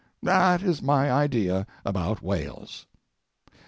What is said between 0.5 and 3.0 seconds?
is my idea about whales.